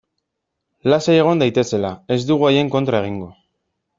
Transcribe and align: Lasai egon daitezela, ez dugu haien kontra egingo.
Lasai 0.93 1.17
egon 1.25 1.43
daitezela, 1.43 1.93
ez 2.17 2.19
dugu 2.31 2.49
haien 2.49 2.75
kontra 2.79 3.05
egingo. 3.05 3.31